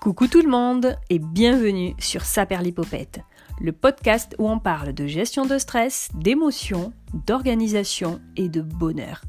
[0.00, 3.20] Coucou tout le monde et bienvenue sur Saperlipopette,
[3.60, 6.94] le podcast où on parle de gestion de stress, d'émotions,
[7.26, 9.20] d'organisation et de bonheur.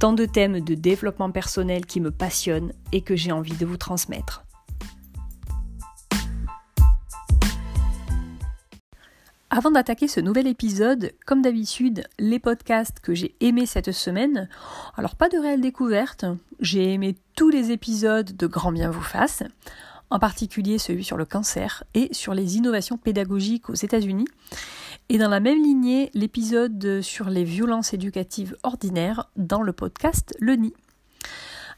[0.00, 3.76] Tant de thèmes de développement personnel qui me passionnent et que j'ai envie de vous
[3.76, 4.44] transmettre.
[9.50, 14.48] Avant d'attaquer ce nouvel épisode, comme d'habitude, les podcasts que j'ai aimés cette semaine,
[14.96, 16.24] alors pas de réelle découverte,
[16.60, 19.42] j'ai aimé tous les épisodes de Grand Bien vous fasse,
[20.10, 24.26] en particulier celui sur le cancer et sur les innovations pédagogiques aux États-Unis,
[25.08, 30.54] et dans la même lignée, l'épisode sur les violences éducatives ordinaires dans le podcast Le
[30.54, 30.74] Nid.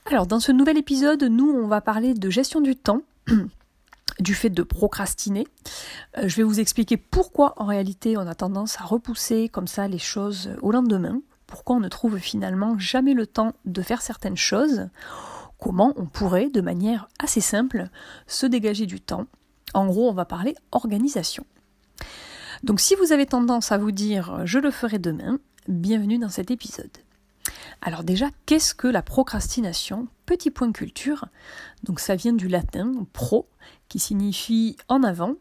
[0.06, 3.02] Alors dans ce nouvel épisode, nous on va parler de gestion du temps
[4.20, 5.46] du fait de procrastiner.
[6.18, 9.88] Euh, je vais vous expliquer pourquoi en réalité on a tendance à repousser comme ça
[9.88, 14.36] les choses au lendemain, pourquoi on ne trouve finalement jamais le temps de faire certaines
[14.36, 14.88] choses,
[15.58, 17.88] comment on pourrait de manière assez simple
[18.26, 19.26] se dégager du temps.
[19.74, 21.44] En gros, on va parler organisation.
[22.62, 26.50] Donc si vous avez tendance à vous dire je le ferai demain, bienvenue dans cet
[26.50, 26.90] épisode.
[27.82, 30.08] Alors déjà, qu'est-ce que la procrastination?
[30.24, 31.26] Petit point culture.
[31.84, 33.48] Donc ça vient du latin pro,
[33.88, 35.34] qui signifie en avant,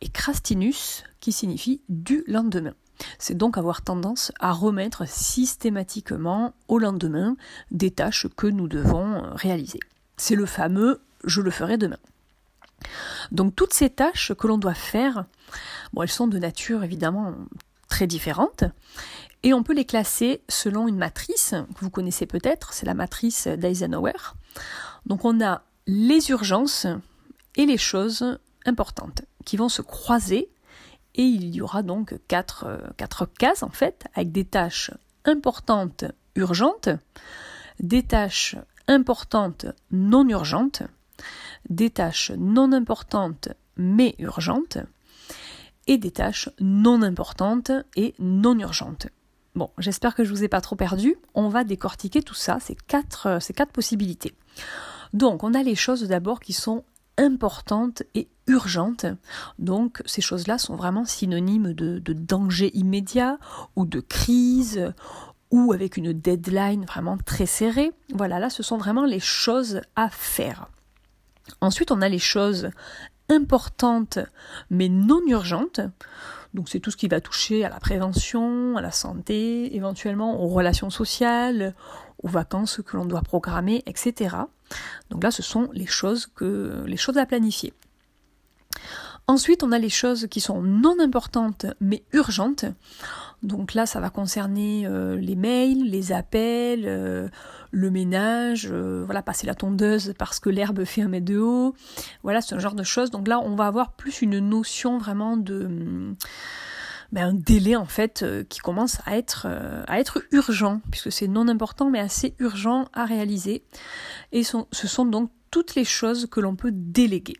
[0.00, 2.74] et crastinus, qui signifie du lendemain.
[3.18, 7.36] C'est donc avoir tendance à remettre systématiquement au lendemain
[7.70, 9.80] des tâches que nous devons réaliser.
[10.16, 11.98] C'est le fameux je le ferai demain.
[13.30, 15.26] Donc toutes ces tâches que l'on doit faire,
[15.92, 17.34] bon, elles sont de nature évidemment
[17.88, 18.64] très différentes
[19.42, 23.46] et on peut les classer selon une matrice que vous connaissez peut-être, c'est la matrice
[23.46, 24.34] d'Eisenhower.
[25.06, 26.86] Donc on a les urgences
[27.56, 30.50] et les choses importantes qui vont se croiser
[31.14, 34.90] et il y aura donc quatre, quatre cases en fait avec des tâches
[35.24, 36.88] importantes urgentes,
[37.80, 40.82] des tâches importantes non urgentes,
[41.68, 44.78] des tâches non importantes mais urgentes
[45.86, 49.08] et des tâches non importantes et non urgentes.
[49.56, 51.16] Bon, j'espère que je vous ai pas trop perdu.
[51.34, 54.32] On va décortiquer tout ça, ces quatre, euh, ces quatre possibilités.
[55.12, 56.84] Donc, on a les choses d'abord qui sont
[57.20, 59.06] importantes et urgentes.
[59.58, 63.38] Donc, ces choses-là sont vraiment synonymes de, de danger immédiat
[63.76, 64.92] ou de crise
[65.50, 67.92] ou avec une deadline vraiment très serrée.
[68.14, 70.68] Voilà, là, ce sont vraiment les choses à faire.
[71.60, 72.70] Ensuite, on a les choses
[73.28, 74.18] importantes
[74.70, 75.80] mais non urgentes.
[76.52, 80.48] Donc c'est tout ce qui va toucher à la prévention, à la santé, éventuellement aux
[80.48, 81.74] relations sociales,
[82.22, 84.36] aux vacances que l'on doit programmer, etc.
[85.10, 87.72] Donc là, ce sont les choses que les choses à planifier.
[89.26, 92.64] Ensuite, on a les choses qui sont non importantes mais urgentes.
[93.42, 97.28] Donc là, ça va concerner euh, les mails, les appels, euh,
[97.70, 101.74] le ménage, euh, voilà, passer la tondeuse parce que l'herbe fait un mètre de haut.
[102.22, 103.10] Voilà, ce genre de choses.
[103.10, 106.14] Donc là, on va avoir plus une notion vraiment de
[107.12, 109.46] ben, un délai en fait qui commence à être
[109.86, 113.64] à être urgent puisque c'est non important mais assez urgent à réaliser.
[114.32, 117.36] Et ce sont donc toutes les choses que l'on peut déléguer.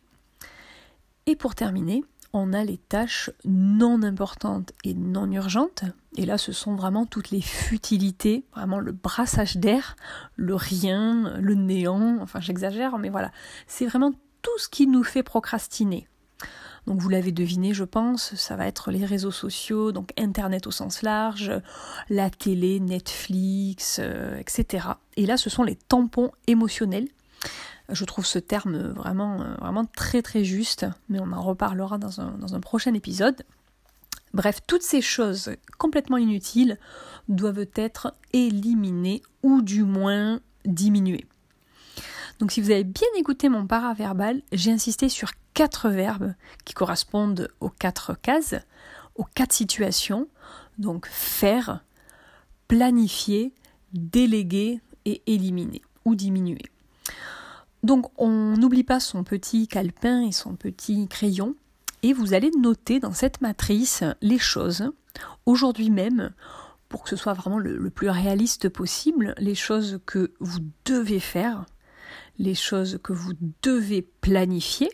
[1.26, 5.84] Et pour terminer, on a les tâches non importantes et non urgentes.
[6.16, 9.96] Et là, ce sont vraiment toutes les futilités, vraiment le brassage d'air,
[10.36, 13.32] le rien, le néant, enfin j'exagère, mais voilà.
[13.66, 16.08] C'est vraiment tout ce qui nous fait procrastiner.
[16.90, 20.72] Donc vous l'avez deviné, je pense, ça va être les réseaux sociaux, donc Internet au
[20.72, 21.52] sens large,
[22.08, 24.88] la télé, Netflix, euh, etc.
[25.16, 27.06] Et là, ce sont les tampons émotionnels
[27.92, 32.20] je trouve ce terme vraiment, euh, vraiment très très juste, mais on en reparlera dans
[32.20, 33.42] un, prochain épisode.
[34.32, 36.78] Bref, toutes ces choses complètement inutiles
[37.28, 41.26] doivent être éliminées ou du moins diminuées.
[42.38, 46.32] Donc si vous avez bien écouté mon paraverbal, j'ai insisté sur quatre verbes
[46.64, 48.54] qui correspondent aux quatre cases,
[49.14, 50.26] aux quatre situations.
[50.78, 51.84] Donc faire,
[52.66, 53.52] planifier,
[53.92, 56.64] déléguer et éliminer ou diminuer.
[57.82, 61.54] Donc on n'oublie pas son petit calepin et son petit crayon
[62.02, 64.90] et vous allez noter dans cette matrice les choses
[65.44, 66.32] aujourd'hui même
[66.88, 71.66] pour que ce soit vraiment le, plus réaliste possible, les choses que vous devez faire,
[72.38, 74.90] les choses que vous devez planifier,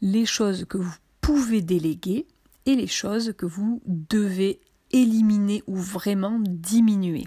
[0.00, 2.26] les choses que vous pouvez déléguer
[2.66, 4.60] et les choses que vous devez
[4.90, 7.26] éliminer ou vraiment diminuer.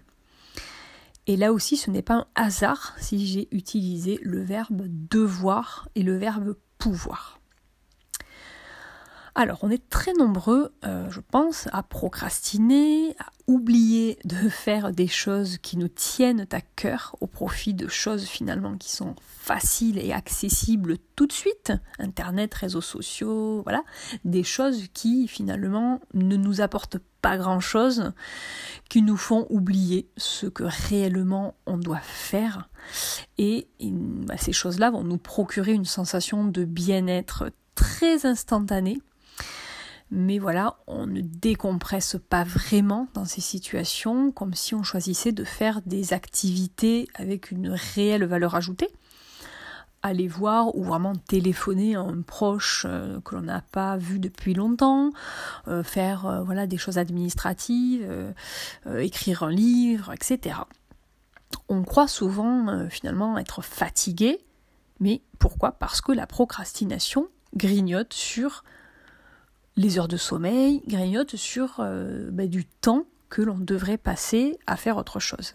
[1.28, 6.04] Et là aussi, ce n'est pas un hasard si j'ai utilisé le verbe devoir et
[6.04, 7.41] le verbe pouvoir.
[9.34, 15.08] Alors, on est très nombreux, euh, je pense, à procrastiner, à oublier de faire des
[15.08, 20.12] choses qui nous tiennent à cœur au profit de choses finalement qui sont faciles et
[20.12, 21.72] accessibles tout de suite.
[21.98, 23.84] Internet, réseaux sociaux, voilà.
[24.26, 28.12] Des choses qui finalement ne nous apportent pas grand-chose,
[28.90, 32.70] qui nous font oublier ce que réellement on doit faire.
[33.38, 39.00] Et bah, ces choses-là vont nous procurer une sensation de bien-être très instantanée
[40.12, 45.46] mais voilà, on ne décompresse pas vraiment dans ces situations, comme si on choisissait de
[45.46, 48.90] faire des activités avec une réelle valeur ajoutée.
[50.04, 54.54] Aller voir ou vraiment téléphoner à un proche euh, que l'on n'a pas vu depuis
[54.54, 55.12] longtemps,
[55.68, 58.34] euh, faire euh, voilà des choses administratives,
[58.98, 60.58] écrire un livre, etc.
[61.70, 64.44] On croit souvent finalement être fatigué,
[65.00, 65.72] mais pourquoi?
[65.72, 68.64] Parce que la procrastination grignote sur
[69.78, 74.76] les heures de sommeil grignotent sur euh, bah, du temps que l'on devrait passer à
[74.76, 75.54] faire autre chose.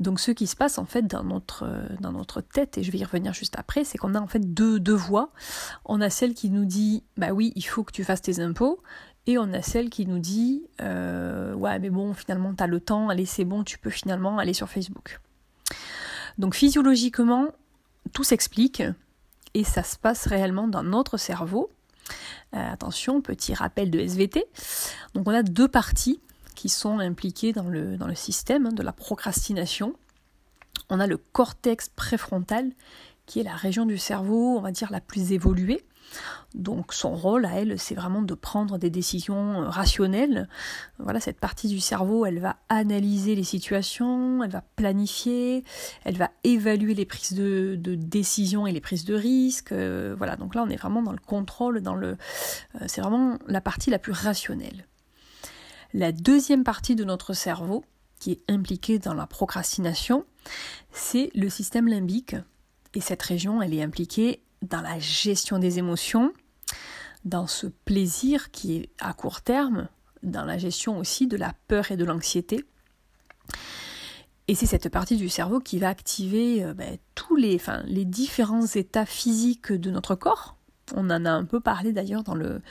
[0.00, 2.90] Donc ce qui se passe en fait dans notre, euh, dans notre tête, et je
[2.92, 5.30] vais y revenir juste après, c'est qu'on a en fait deux, deux voix.
[5.84, 8.80] On a celle qui nous dit bah oui, il faut que tu fasses tes impôts,
[9.26, 12.80] et on a celle qui nous dit euh, ouais mais bon finalement tu as le
[12.80, 15.20] temps, allez c'est bon, tu peux finalement aller sur Facebook.
[16.38, 17.48] Donc physiologiquement,
[18.12, 18.82] tout s'explique,
[19.54, 21.70] et ça se passe réellement dans notre cerveau.
[22.54, 24.46] Euh, attention, petit rappel de SVT.
[25.14, 26.20] Donc on a deux parties
[26.54, 29.94] qui sont impliquées dans le, dans système hein, de la procrastination.
[30.90, 32.70] On a le cortex préfrontal,
[33.26, 35.84] qui est la région du cerveau, on va dire, la plus évoluée,
[36.54, 40.48] donc son rôle à elle, c'est vraiment de prendre des décisions euh, rationnelles.
[40.98, 45.64] Voilà, cette partie du cerveau, elle va analyser les situations, elle va planifier,
[46.04, 49.72] elle va évaluer les prises de, décision et les prises de risque.
[49.72, 52.16] Euh, voilà, donc là on est vraiment dans le contrôle, dans le,
[52.76, 54.86] euh, c'est vraiment la partie la plus rationnelle.
[55.94, 57.84] La deuxième partie de notre cerveau,
[58.20, 60.24] qui est impliquée dans la procrastination,
[60.92, 62.36] c'est le système limbique.
[62.94, 66.32] Et cette région, elle est impliquée dans la gestion des émotions,
[67.24, 69.88] dans ce plaisir qui est à court terme,
[70.22, 72.64] dans la gestion aussi de la peur et de l'anxiété.
[74.48, 78.06] Et c'est cette partie du cerveau qui va activer euh, ben, tous les, enfin, les
[78.06, 80.56] différents états physiques de notre corps.
[80.94, 82.62] On en a un peu parlé d'ailleurs dans le,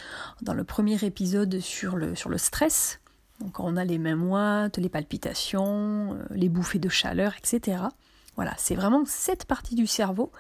[0.42, 3.00] dans le premier épisode sur le, sur le stress.
[3.40, 7.84] Donc on a les mains moites, les palpitations, euh, les bouffées de chaleur, etc.
[8.36, 10.32] Voilà, c'est vraiment cette partie du cerveau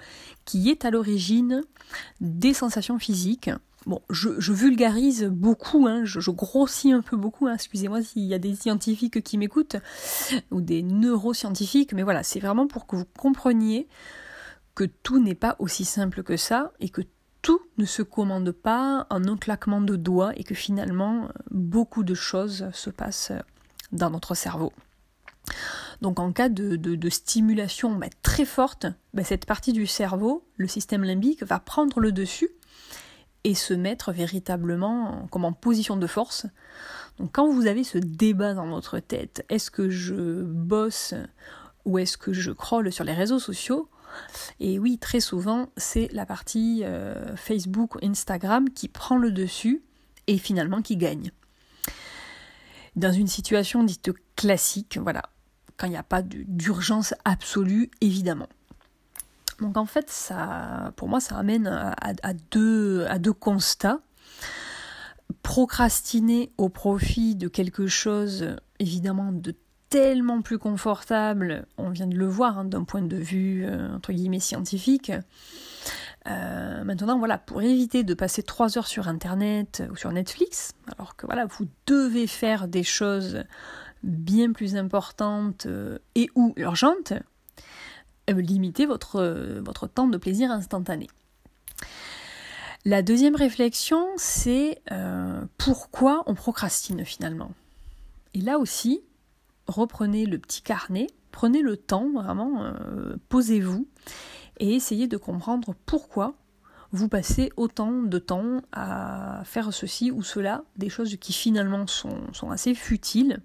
[0.46, 1.64] qui est à l'origine
[2.20, 3.52] des sensations physiques.
[3.88, 8.38] Bon, je, vulgarise beaucoup, hein, je, grossis un peu beaucoup, hein, excusez-moi s'il y a
[8.38, 9.78] des scientifiques qui m'écoutent,
[10.52, 13.88] ou des neuroscientifiques, mais voilà, c'est vraiment pour que vous compreniez
[14.76, 17.02] que tout n'est pas aussi simple que ça, et que
[17.42, 22.14] tout ne se commande pas en un claquement de doigts, et que finalement, beaucoup de
[22.14, 23.32] choses se passent
[23.94, 24.74] dans notre cerveau.
[26.02, 31.06] Donc en cas de, stimulation bah, très forte, bah, cette partie du cerveau, le système
[31.06, 32.50] limbique, va prendre le dessus
[33.44, 36.46] et se mettre véritablement comme en position de force.
[37.20, 41.14] Donc quand vous avez ce débat dans votre tête, est-ce que je bosse
[41.86, 43.90] ou est-ce que je crolle sur les réseaux sociaux?
[44.60, 49.84] Et oui, très souvent, c'est la partie euh, Facebook Instagram qui prend le dessus
[50.28, 51.32] et finalement qui gagne.
[52.96, 55.24] Dans une situation dite classique, voilà,
[55.78, 58.50] quand il n'y a pas d'urgence absolue, évidemment.
[59.60, 64.00] Donc en fait, ça, pour moi, ça amène à, deux, constats.
[65.44, 69.56] Procrastiner au profit de quelque chose, évidemment, de
[69.90, 74.12] tellement plus confortable, on vient de le voir hein, d'un point de vue, euh, entre
[74.12, 75.12] guillemets, scientifique.
[76.28, 81.16] Euh, maintenant, voilà, pour éviter de passer trois heures sur Internet ou sur Netflix, alors
[81.16, 83.44] que voilà, vous devez faire des choses
[84.04, 87.14] bien plus importante euh, et ou urgente,
[88.30, 91.08] euh, limitez votre, euh, votre temps de plaisir instantané.
[92.86, 94.82] La deuxième réflexion, c'est
[95.58, 97.52] pourquoi on procrastine finalement?
[98.34, 99.02] Et là aussi,
[99.68, 102.72] reprenez le petit carnet, prenez le temps, vraiment,
[103.28, 103.90] posez-vous
[104.60, 106.36] et essayez de comprendre pourquoi
[106.94, 112.32] vous passez autant de temps à faire ceci ou cela, des choses qui finalement sont,
[112.32, 113.42] sont assez futiles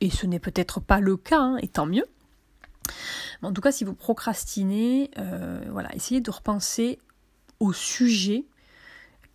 [0.00, 2.04] et ce n'est peut-être pas le cas, hein, et tant mieux.
[3.42, 6.98] En tout cas, si vous procrastinez, euh, voilà, essayez de repenser
[7.60, 8.44] au sujet.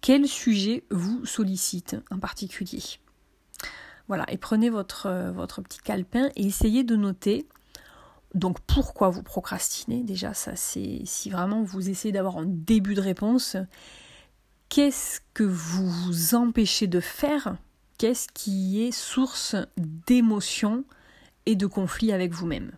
[0.02, 2.82] Quel sujet vous sollicite en particulier?
[4.10, 7.48] Voilà, et prenez votre, euh, votre petit calepin et essayez de noter.
[8.34, 13.02] Donc pourquoi vous procrastinez Déjà, ça c'est si vraiment vous essayez d'avoir un début de
[13.02, 13.56] réponse.
[14.70, 17.56] qu'est-ce que vous vous empêchez de faire?
[17.98, 20.84] Qu'est-ce qui est source d'émotion
[21.46, 22.72] et de conflit avec vous-même?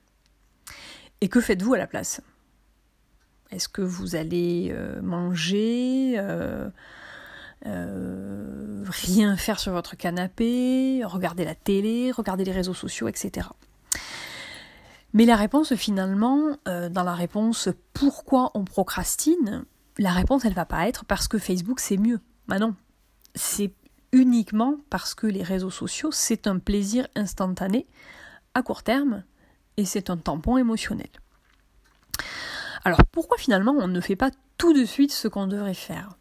[1.25, 2.21] Et que faites-vous à la place?
[3.49, 6.69] Est-ce que vous allez euh, manger euh,
[7.65, 13.47] euh, rien faire sur votre canapé, regarder la télé, regarder les réseaux sociaux, etc.
[15.13, 19.65] Mais la réponse finalement, dans la réponse pourquoi on procrastine,
[19.97, 22.19] la réponse, elle va pas être parce que Facebook c'est mieux.
[22.47, 22.75] Bah non.
[23.33, 23.73] C'est
[24.11, 27.87] uniquement parce que les réseaux sociaux, c'est un plaisir instantané,
[28.53, 29.23] à court terme,
[29.77, 31.09] et c'est un tampon émotionnel.
[32.83, 36.17] Alors pourquoi finalement on ne fait pas tout de suite ce qu'on devrait faire?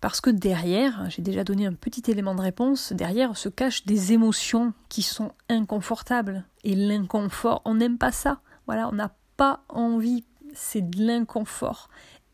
[0.00, 4.12] Parce que derrière, j'ai déjà donné un petit élément de réponse, derrière se cachent des
[4.12, 6.44] émotions qui sont inconfortables.
[6.64, 8.40] Et l'inconfort, on n'aime pas ça.
[8.66, 11.88] Voilà, on n'a pas envie, c'est de l'inconfort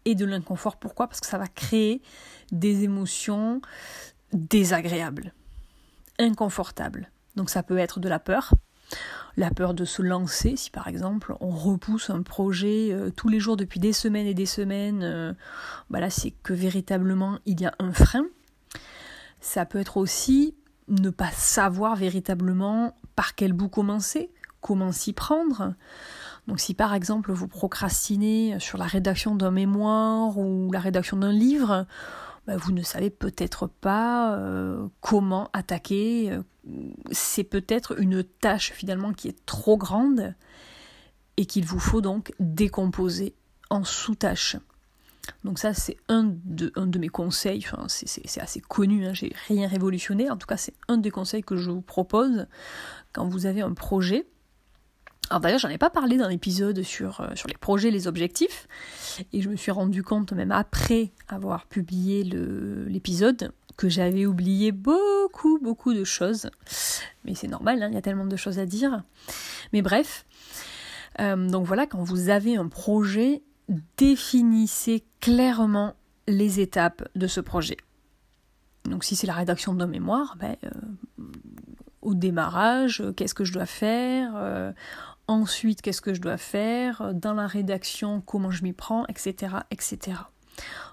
[0.07, 0.79] et de l'inconfort.
[0.79, 1.09] Pourquoi?
[1.09, 2.01] Parce que ça va créer
[2.53, 3.61] des émotions
[4.33, 5.35] désagréables,
[6.19, 7.11] inconfortables.
[7.37, 8.55] Donc ça peut être de la peur,
[9.37, 13.39] la peur de se lancer, si par exemple on repousse un projet euh, tous les
[13.39, 15.33] jours depuis des semaines et des semaines, euh,
[15.91, 18.27] bah là c'est que véritablement il y a un frein.
[19.41, 20.57] Ça peut être aussi
[20.89, 25.75] ne pas savoir véritablement par quel bout commencer, comment s'y prendre.
[26.49, 31.33] Donc si par exemple vous procrastinez sur la rédaction d'un mémoire ou la rédaction d'un
[31.33, 31.87] livre,
[32.49, 36.33] bah, vous ne savez peut-être pas euh, comment attaquer.
[36.33, 36.43] Euh,
[37.11, 40.35] c'est peut-être une tâche finalement qui est trop grande
[41.37, 43.35] et qu'il vous faut donc décomposer
[43.69, 44.57] en sous-tâches.
[45.45, 50.39] Donc ça c'est un de, mes conseils, c'est assez connu, hein, j'ai rien révolutionné, en
[50.39, 52.47] tout cas c'est un des conseils que je vous propose
[53.13, 54.27] quand vous avez un projet
[55.31, 58.67] alors d'ailleurs, j'en ai pas parlé dans l'épisode sur, euh, sur les projets, les objectifs,
[59.33, 65.59] et je me suis rendu compte même après avoir publié l'épisode que j'avais oublié beaucoup,
[65.63, 66.51] beaucoup de choses.
[67.25, 69.03] Mais c'est normal, hein, il y a tellement de choses à dire.
[69.73, 70.25] Mais bref,
[71.21, 73.43] euh, donc voilà, quand vous avez un projet,
[73.99, 75.95] définissez clairement
[76.27, 77.77] les étapes de ce projet.
[78.85, 80.71] Donc si c'est la rédaction d'un mémoire, ben, euh,
[82.15, 84.75] démarrage, qu'est-ce que je dois faire
[85.29, 89.57] ensuite qu'est-ce que je dois faire, dans la rédaction comment je m'y prends, etc.
[89.71, 90.17] etc.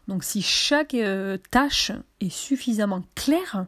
[0.08, 3.66] Donc si chaque euh, tâche est suffisamment claire,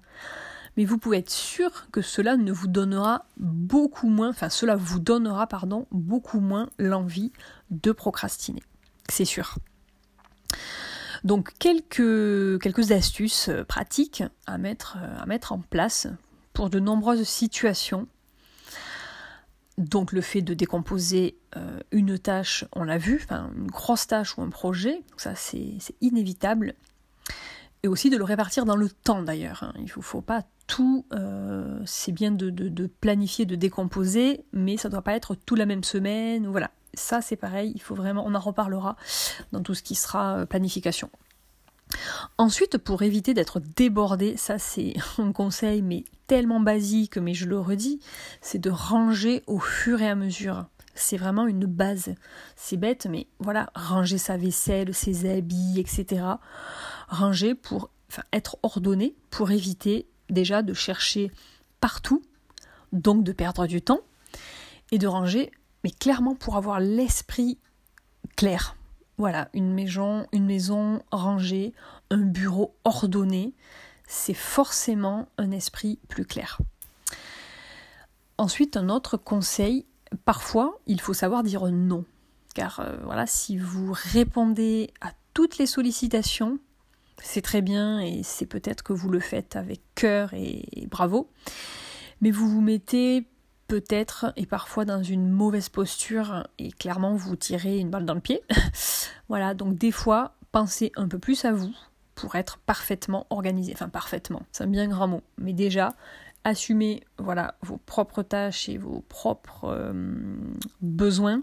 [0.75, 5.00] mais vous pouvez être sûr que cela ne vous donnera beaucoup moins, enfin cela vous
[5.00, 7.32] donnera pardon, beaucoup moins l'envie
[7.72, 8.62] de procrastiner.
[9.10, 9.56] C'est sûr.
[11.24, 16.08] Donc quelques, quelques astuces euh, pratiques à mettre, euh, à mettre en place
[16.70, 18.08] de nombreuses situations
[19.78, 24.42] donc le fait de décomposer euh, une tâche, on l'a vu, une grosse tâche ou
[24.42, 26.74] un projet, ça c'est inévitable.
[27.84, 29.64] Et aussi de le répartir dans le temps d'ailleurs.
[29.64, 29.74] Hein.
[29.78, 34.94] Il ne faut, pas tout, euh, c'est bien de, planifier, de décomposer, mais ça ne
[34.94, 36.48] doit pas être tout la même semaine.
[36.48, 38.96] Voilà, ça c'est pareil, il faut vraiment, on en reparlera
[39.52, 41.12] dans tout ce qui sera euh, planification.
[42.38, 47.60] Ensuite, pour éviter d'être débordé, ça c'est un conseil mais tellement basique, mais je le
[47.60, 48.00] redis,
[48.41, 50.65] c'est de ranger au fur et à mesure.
[50.96, 52.15] C'est vraiment une base.
[52.56, 56.24] C'est bête, mais voilà, ranger sa vaisselle, ses habits, etc.
[57.08, 57.91] Ranger pour
[58.34, 61.32] être ordonné, pour éviter déjà de chercher
[61.79, 62.24] partout,
[62.94, 64.01] donc de perdre du temps,
[64.91, 65.51] et de ranger,
[65.84, 67.60] mais clairement pour avoir l'esprit
[68.36, 68.76] clair.
[69.18, 71.74] Voilà, une maison, une maison rangée,
[72.12, 73.54] un bureau ordonné,
[74.08, 76.60] c'est forcément un esprit plus clair.
[78.38, 79.88] Ensuite, un autre conseil,
[80.24, 82.06] parfois, il faut savoir dire non.
[82.54, 86.60] Car euh, voilà, si vous répondez à toutes les sollicitations,
[87.22, 91.32] c'est très bien et c'est peut-être que vous le faites avec cœur et bravo,
[92.22, 93.28] mais vous vous mettez
[93.68, 98.22] peut-être et parfois dans une mauvaise posture et clairement vous tirez une balle dans le
[98.22, 98.42] pied.
[99.30, 101.74] voilà, donc des fois, pensez un peu plus à vous
[102.16, 103.74] pour être parfaitement organisé.
[103.74, 105.22] Enfin, parfaitement, c'est un bien grand mot.
[105.38, 105.94] Mais déjà,
[106.44, 109.94] assumez voilà, vos propres tâches et vos propres euh,
[110.82, 111.42] besoins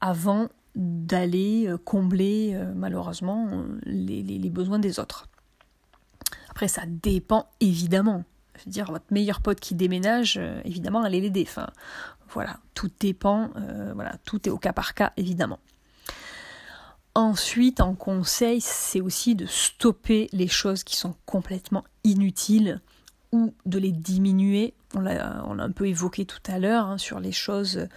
[0.00, 5.28] avant d'aller euh, combler euh, malheureusement les, les besoins des autres.
[6.48, 8.24] Après, ça dépend évidemment
[8.60, 11.48] je veux dire, votre meilleur pote qui déménage, euh, évidemment, allez l'aider.
[12.28, 15.58] Voilà, tout dépend, euh, voilà, tout est au cas par cas, évidemment.
[17.14, 22.80] Ensuite, en conseil, c'est aussi de stopper les choses qui sont complètement inutiles
[23.32, 24.74] ou de les diminuer.
[24.94, 27.88] On l'a, un peu évoqué tout à l'heure hein, sur les choses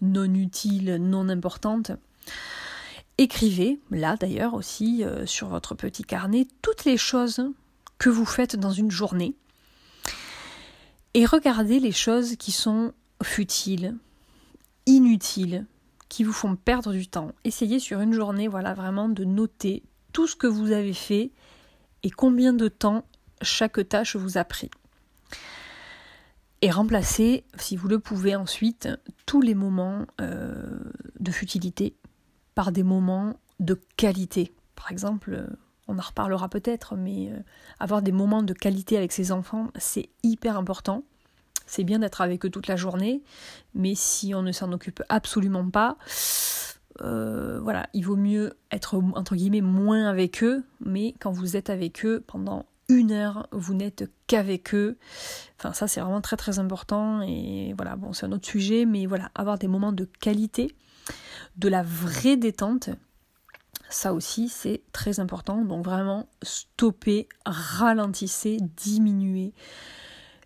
[0.00, 1.92] non utiles, non importantes.
[3.18, 7.44] Écrivez, là d'ailleurs aussi, euh, sur votre petit carnet, toutes les choses
[7.98, 9.34] que vous faites dans une journée.
[11.14, 12.92] Et regardez les choses qui sont
[13.22, 13.96] futiles,
[14.86, 15.66] inutiles,
[16.08, 17.32] qui vous font perdre du temps.
[17.44, 21.30] Essayez sur une journée, voilà, vraiment de noter tout ce que vous avez fait
[22.02, 23.04] et combien de temps
[23.42, 24.70] chaque tâche vous a pris.
[26.62, 28.88] Et remplacez, si vous le pouvez ensuite,
[29.26, 30.78] tous les moments euh,
[31.18, 31.96] de futilité
[32.54, 34.52] par des moments de qualité.
[34.76, 35.46] Par exemple, euh,
[35.92, 37.38] on en reparlera peut-être, mais euh,
[37.78, 41.04] avoir des moments de qualité avec ses enfants, c'est hyper important.
[41.66, 43.22] C'est bien d'être avec eux toute la journée,
[43.74, 45.96] mais si on ne s'en occupe absolument pas,
[47.00, 51.70] euh, voilà, il vaut mieux être entre guillemets moins avec eux, mais quand vous êtes
[51.70, 54.98] avec eux pendant une heure, vous n'êtes qu'avec eux.
[55.58, 59.06] Enfin, ça c'est vraiment très très important et voilà, bon, c'est un autre sujet, mais
[59.06, 60.74] voilà, avoir des moments de qualité,
[61.56, 62.90] de la vraie détente,
[63.92, 65.64] ça aussi c'est très important.
[65.64, 69.52] Donc vraiment, stopper, ralentissez, diminuer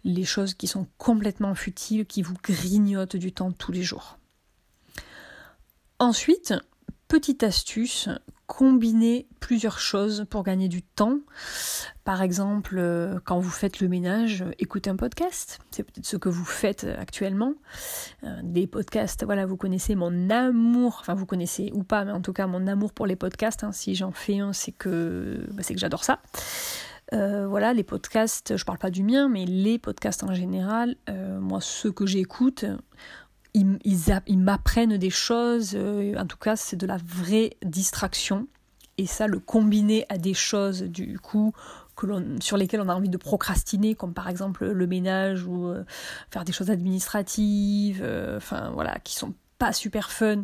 [0.04, 4.18] les choses qui sont complètement futiles, qui vous grignotent du temps tous les jours.
[5.98, 6.54] Ensuite,
[7.08, 8.08] petite astuce,
[8.46, 11.18] combiner plusieurs choses pour gagner du temps.
[12.04, 15.58] Par exemple, euh, quand vous faites le ménage, écoutez un podcast.
[15.70, 17.54] C'est peut-être ce que vous faites actuellement.
[18.24, 22.20] Euh, des podcasts, voilà, vous connaissez mon amour, enfin vous connaissez ou pas, mais en
[22.20, 23.64] tout cas mon amour pour les podcasts.
[23.64, 23.72] Hein.
[23.72, 26.20] Si j'en fais un, c'est que, bah, que j'adore ça.
[27.12, 31.38] Euh, voilà, les podcasts, je parle pas du mien, mais les podcasts en général, euh,
[31.38, 32.64] moi, ceux que j'écoute,
[33.64, 35.72] ils, m'apprennent des choses.
[35.74, 38.46] Euh, en tout cas, c'est de la vraie distraction.
[38.98, 41.52] Et ça, le combiner à des choses, du coup,
[42.40, 45.72] sur lesquelles on a envie de procrastiner, comme par exemple le ménage ou
[46.30, 48.02] faire des choses administratives,
[48.36, 50.42] enfin voilà, qui sont pas super fun,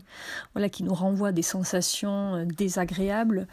[0.54, 3.46] voilà, qui nous renvoie des sensations euh, désagréables,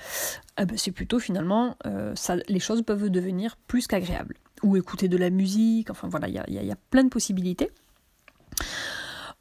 [0.58, 2.14] ben, c'est plutôt finalement, euh,
[2.48, 4.36] les choses peuvent devenir plus qu'agréables.
[4.64, 7.72] Ou écouter de la musique, enfin voilà, il y a, plein de possibilités.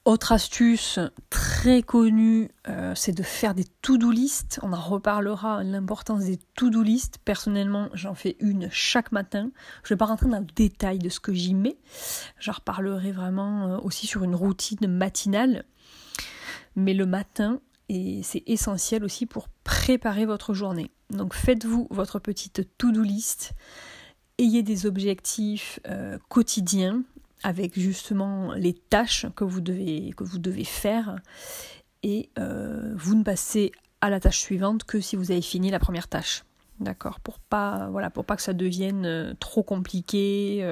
[0.08, 0.98] Autre astuce
[1.28, 4.58] très connue, euh, c'est de faire des to-do list.
[4.62, 7.18] On en reparlera, l'importance des to-do list.
[7.26, 9.50] Personnellement, j'en fais une chaque matin.
[9.82, 11.76] Je ne vais pas rentrer dans le détail de ce que j'y mets.
[12.40, 15.66] J'en reparlerai vraiment aussi sur une routine matinale
[16.74, 20.90] mais le matin, et c'est essentiel aussi pour préparer votre journée.
[21.10, 23.52] Donc faites-vous votre petite to-do list,
[24.38, 27.02] ayez des objectifs euh, quotidiens
[27.42, 31.16] avec justement les tâches que vous devez, faire
[32.02, 35.78] et euh, vous ne passez à la tâche suivante que si vous avez fini la
[35.78, 36.44] première tâche.
[36.80, 40.64] D'accord Pour pas voilà, pour pas que ça devienne euh, trop compliqué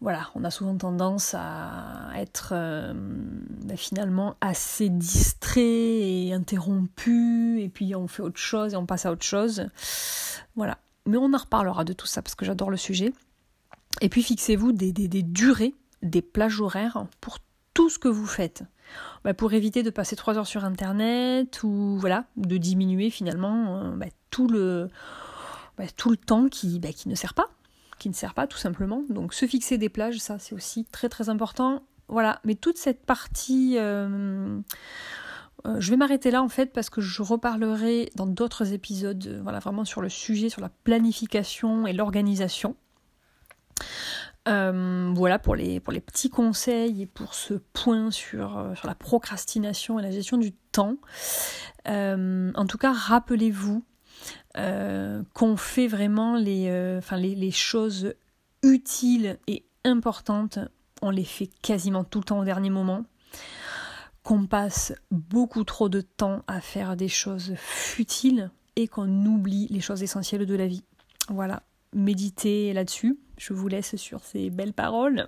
[0.00, 7.68] voilà, on a souvent tendance à être euh, ben, finalement assez distrait et interrompu, et
[7.70, 9.66] puis on fait autre chose et on passe à autre chose.
[10.54, 10.78] Voilà.
[11.06, 13.12] Mais on en reparlera de tout ça parce que j'adore le sujet.
[14.00, 17.38] Et puis fixez-vous des, durées, des plages horaires pour
[17.74, 18.64] tout ce que vous faites.
[19.24, 23.96] Ben, pour éviter de passer trois heures sur internet ou voilà, de diminuer finalement euh,
[23.96, 24.88] ben, tout, le,
[25.96, 27.48] tout le temps qui, qui ne sert pas
[27.98, 29.02] qui ne sert pas tout simplement.
[29.08, 31.82] Donc se fixer des plages, ça c'est aussi très très important.
[32.08, 33.76] Voilà, mais toute cette partie...
[33.78, 34.58] Euh,
[35.66, 39.58] euh, je vais m'arrêter là en fait parce que je reparlerai dans d'autres épisodes, voilà,
[39.58, 42.76] vraiment sur le sujet, sur la planification et l'organisation.
[44.46, 50.10] Voilà pour les, petits conseils et pour ce point sur, sur la procrastination et la
[50.10, 50.96] gestion du temps.
[51.86, 53.82] en tout cas, rappelez-vous
[54.56, 58.14] euh, qu'on fait vraiment les, euh, les, les, choses
[58.62, 60.58] utiles et importantes,
[61.02, 63.04] on les fait quasiment tout le temps au dernier moment,
[64.22, 69.80] qu'on passe beaucoup trop de temps à faire des choses futiles et qu'on oublie les
[69.80, 70.84] choses essentielles de la vie.
[71.28, 71.62] Voilà,
[71.92, 73.18] méditez là-dessus.
[73.38, 75.26] Je vous laisse sur ces belles paroles.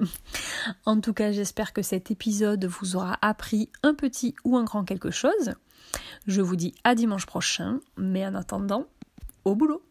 [0.86, 4.84] En tout cas, j'espère que cet épisode vous aura appris un petit ou un grand
[4.84, 5.54] quelque chose.
[6.26, 8.86] Je vous dis à dimanche prochain, mais en attendant,
[9.44, 9.82] au boulot